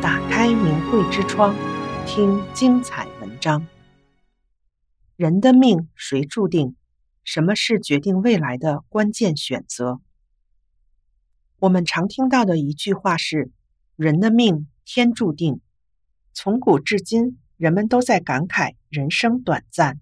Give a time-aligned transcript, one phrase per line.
[0.00, 1.56] 打开名慧之窗，
[2.06, 3.66] 听精彩文章。
[5.16, 6.76] 人的命谁注定？
[7.24, 10.00] 什么是决定未来的关键选择？
[11.58, 13.50] 我们常听到的一句话是
[13.96, 15.60] ：“人的命天注定。”
[16.32, 20.00] 从古至今，人们都在感慨人生短暂，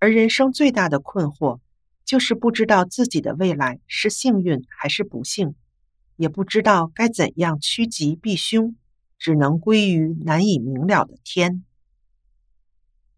[0.00, 1.60] 而人生最大的困惑，
[2.04, 5.54] 就是不知道自己的未来是幸运还是不幸。
[6.16, 8.76] 也不知道该怎样趋吉避凶，
[9.22, 11.64] 只能归于难以明了的天。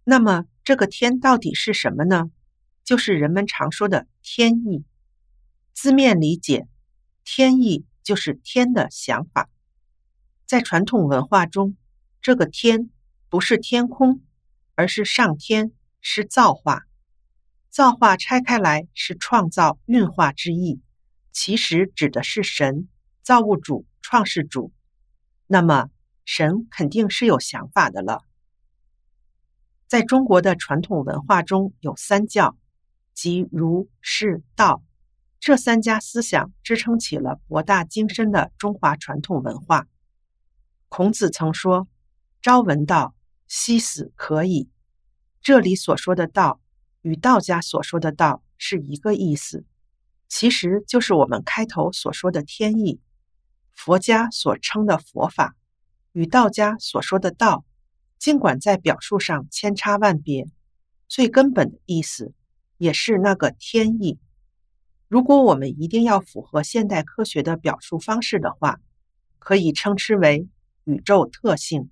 [0.05, 2.31] 那么，这个天到底是什么呢？
[2.85, 4.85] 就是人们常说的天意。
[5.73, 6.69] 字面理解，
[7.25, 9.49] 天意就是天的想法。
[10.45, 11.75] 在传统文化中，
[12.21, 12.91] 这个天
[13.31, 14.21] 不是天空，
[14.75, 16.83] 而是上天，是造化。
[17.71, 20.83] 造化拆开来是创造、运化之意，
[21.33, 22.91] 其实指的是神。
[23.23, 24.71] 造物主、创世主，
[25.47, 25.89] 那么
[26.25, 28.23] 神肯定是有想法的了。
[29.87, 32.57] 在中国的传统文化中有三教，
[33.13, 34.83] 即儒、释、道，
[35.39, 39.87] 这三家思想支撑起了博大精深的中华传统文化。
[40.89, 41.87] 孔子曾说
[42.41, 43.15] ：“朝闻道，
[43.47, 44.69] 夕死可矣。”
[45.43, 46.61] 这里所说的道，
[47.03, 49.65] 与道家所说的道是一个意思，
[50.29, 53.01] 其实就是我们开头所说的天意。
[53.73, 55.55] 佛家所称的佛法，
[56.15, 57.65] 与道家所说的道，
[58.19, 60.47] 尽管在表述上千差万别，
[61.09, 62.33] 最根本的意思
[62.79, 64.21] 也是那个天意。
[65.09, 68.79] 如果我们一定要符合现代科学的表述方式的话，
[69.41, 70.49] 可以称之为
[70.85, 71.91] 宇宙特性。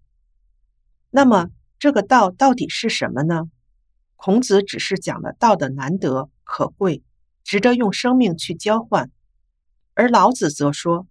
[1.10, 3.50] 那么，这个道到底是什么呢？
[4.14, 7.02] 孔子只是讲了道的难得可贵，
[7.42, 9.10] 值得用生命去交换，
[9.94, 11.08] 而老子则说。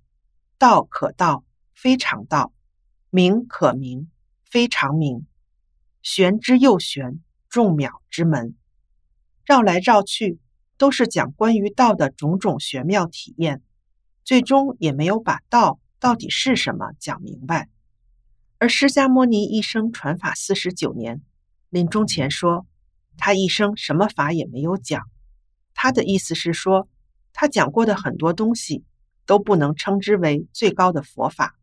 [0.57, 2.53] 道可道，非常道；
[3.11, 4.09] 名可名，
[4.43, 5.27] 非常名。
[6.01, 8.55] 玄之又玄，众妙之门。
[9.45, 10.39] 绕来绕去，
[10.77, 13.61] 都是讲关于道的种种玄妙体验，
[14.23, 17.69] 最终也没有把道到底是什么讲明白。
[18.57, 21.21] 而释迦牟尼一生传法四十九年，
[21.69, 22.65] 临终前说，
[23.17, 25.03] 他一生什么法也没有讲。
[25.73, 26.87] 他的意思是说，
[27.33, 28.83] 他讲过的很多东西。
[29.27, 31.55] 都不能称之为最高的佛法。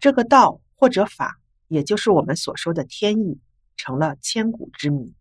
[0.00, 3.40] 这个道或者法，也就是我们所说的天意，
[3.76, 5.14] 成了千古之谜。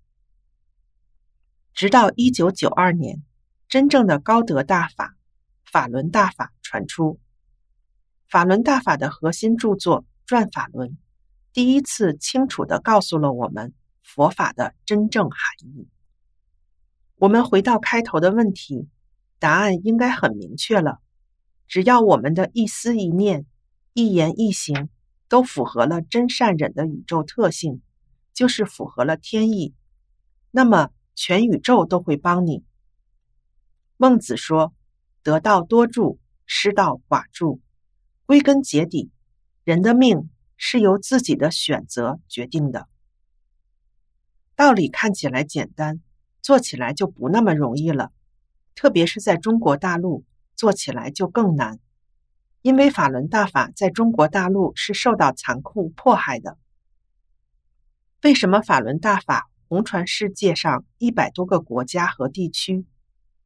[1.74, 3.24] 直到一九九二年，
[3.68, 5.16] 真正的高德大法——
[5.66, 7.20] 法轮大法传出。
[8.30, 10.90] 法轮大法的核心著作《转法轮》，
[11.54, 13.74] 第一次清楚地告诉了我们
[14.04, 15.88] 佛法的真正含义。
[17.16, 18.90] 我们回到开头的问题，
[19.40, 21.00] 答案应该很明确了。
[21.68, 23.46] 只要我们的一思一念、
[23.98, 24.90] 一言一行
[25.28, 27.82] 都符合了真善忍的宇宙特性，
[28.32, 29.74] 就是符合了天意，
[30.52, 32.64] 那么全宇宙都会帮你。
[33.98, 34.72] 孟子说
[35.24, 37.60] ：“得道多助，失道寡助。”
[38.28, 39.10] 归根结底，
[39.64, 42.88] 人的命是由自己的选择决定的。
[44.56, 46.02] 道理看起来简单，
[46.44, 48.12] 做起来就不那么容易了，
[48.76, 50.24] 特别是在中国大陆。
[50.56, 51.80] 做起来就更难，
[52.62, 56.58] 因为法轮大法在中国大陆是受到残酷迫害的。
[58.24, 62.86] 为什么法轮大法红传世界上一百多个国家和地区，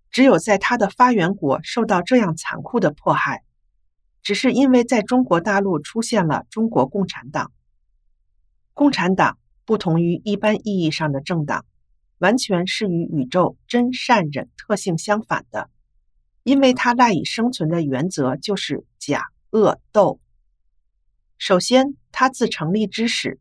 [0.09, 3.44] 只有在它的发源国受到这样残酷的迫害？
[4.23, 7.51] 只是因为在中国大陆出现了中国共产党。
[8.73, 11.66] 共产党不同于一般意义上的政党，
[12.19, 15.69] 完全是与宇宙真善忍特性相反的。
[16.44, 20.19] 因为它赖以生存的原则就是假恶斗。
[21.38, 23.40] 首先，它自成立之始，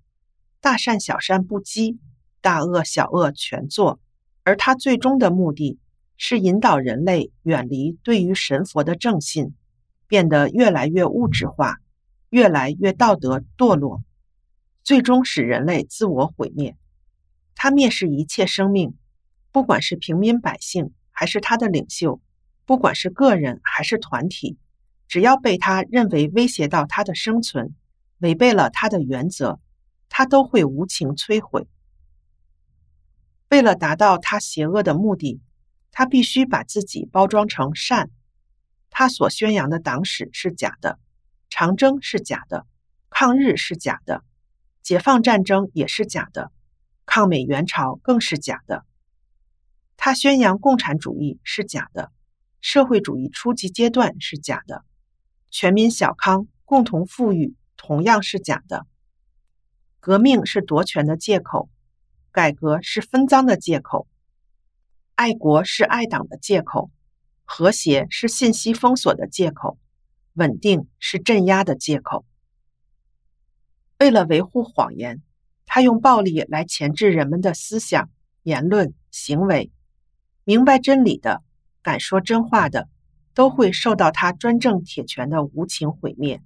[0.60, 1.98] 大善小善不积，
[2.40, 4.00] 大恶小恶全做，
[4.42, 5.78] 而它最终的目的
[6.16, 9.54] 是引导人类远离对于神佛的正信，
[10.06, 11.78] 变得越来越物质化，
[12.30, 14.02] 越来越道德堕落，
[14.82, 16.76] 最终使人类自我毁灭。
[17.54, 18.94] 它蔑视一切生命，
[19.52, 22.20] 不管是平民百姓还是他的领袖。
[22.70, 24.56] 不管是个人还是团体，
[25.08, 27.74] 只要被他认为威胁到他的生存，
[28.18, 29.58] 违背了他的原则，
[30.08, 31.66] 他都会无情摧毁。
[33.48, 35.40] 为了达到他邪恶的目的，
[35.90, 38.08] 他必须把自己包装成善。
[38.88, 41.00] 他所宣扬的党史是假的，
[41.48, 42.66] 长征是假的，
[43.08, 44.22] 抗日是假的，
[44.80, 46.52] 解放战争也是假的，
[47.04, 48.84] 抗美援朝更是假的。
[49.96, 52.12] 他宣扬共产主义是假的。
[52.60, 54.84] 社会主义初级阶段是假的，
[55.50, 58.86] 全民小康、共同富裕同样是假的。
[59.98, 61.70] 革命是夺权的借口，
[62.32, 64.06] 改革是分赃的借口，
[65.14, 66.90] 爱国是爱党的借口，
[67.44, 69.78] 和谐是信息封锁的借口，
[70.34, 72.24] 稳定是镇压的借口。
[73.98, 75.22] 为了维护谎言，
[75.66, 78.10] 他用暴力来钳制人们的思想、
[78.42, 79.70] 言论、行为。
[80.44, 81.42] 明白真理的、
[81.82, 82.88] 敢说真话的，
[83.34, 86.42] 都会受到他专政铁拳的无情毁灭。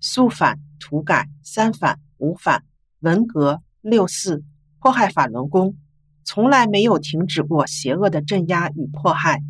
[0.00, 2.64] 肃反、土改、三反、五反、
[3.00, 4.44] 文革、六四，
[4.78, 5.76] 迫害法轮功，
[6.24, 9.42] 从来没有停止过邪恶的镇压与迫害，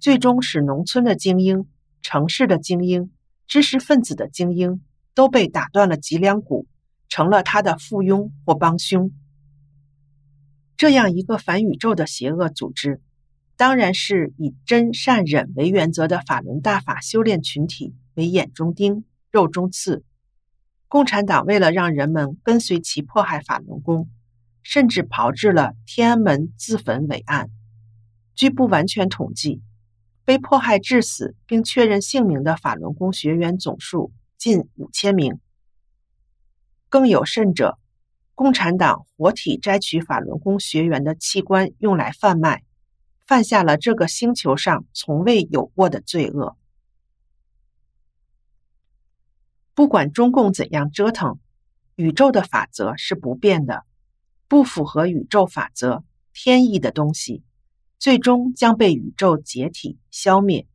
[0.00, 1.66] 最终使农村的精英、
[2.02, 3.10] 城市的精英、
[3.46, 4.80] 知识分子的精英
[5.14, 6.66] 都被打断了脊梁骨，
[7.08, 9.12] 成了他的附庸或帮凶。
[10.76, 13.00] 这样一个反宇宙的邪恶组织，
[13.56, 20.04] 当然是以真善忍为原则的法轮大法修炼群体为眼中钉、肉中刺。
[20.88, 24.08] 共产党为了让人们跟随其迫害法轮功，
[24.62, 27.50] 甚至炮制了天安门自焚伪案。
[28.34, 29.62] 据不完全统计，
[30.24, 35.38] 被迫害致死并确认姓名的法轮功学员总数近五千名。
[36.88, 37.78] 更有甚者，
[38.34, 42.64] 共产党活体摘取法轮功学员的器官用来贩卖。
[43.26, 46.56] 犯下了这个星球上从未有过的罪恶。
[49.74, 51.38] 不管中共怎样折腾，
[51.96, 53.84] 宇宙的法则是不变的。
[54.46, 57.42] 不符合宇宙法则、天意的东西，
[57.98, 60.68] 最终将被宇宙解体消灭。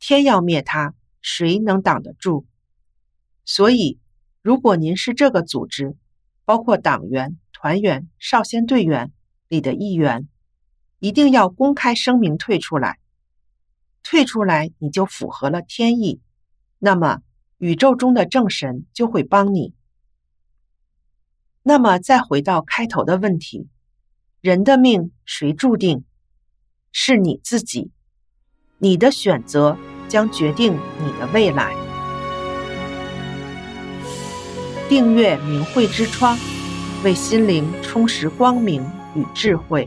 [0.00, 2.46] 天要灭它，谁能挡得住？
[3.44, 4.00] 所以，
[4.40, 5.96] 如果您是这个组织，
[6.44, 9.12] 包括党员、团员、少先队员
[9.48, 10.26] 里的一员。
[11.04, 12.98] 一定要公开声明退出来，
[14.02, 16.22] 退出来你就符合了天意，
[16.78, 17.18] 那么
[17.58, 19.74] 宇宙中的正神就会帮你。
[21.62, 23.68] 那么再回到开头的问题，
[24.40, 26.06] 人的命谁注定？
[26.90, 27.90] 是你自己，
[28.78, 29.76] 你的选择
[30.08, 31.74] 将决定你的未来。
[34.88, 36.38] 订阅明慧之窗，
[37.04, 38.82] 为心灵充实光明
[39.14, 39.86] 与智慧。